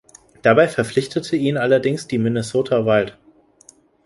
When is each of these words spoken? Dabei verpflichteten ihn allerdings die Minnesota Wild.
Dabei 0.41 0.67
verpflichteten 0.67 1.37
ihn 1.39 1.57
allerdings 1.57 2.07
die 2.07 2.17
Minnesota 2.17 2.87
Wild. 2.87 3.19